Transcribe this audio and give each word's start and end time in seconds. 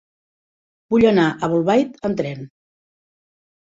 Vull 0.95 1.05
anar 1.11 1.27
a 1.29 1.51
Bolbait 1.53 2.05
amb 2.11 2.21
tren. 2.25 2.45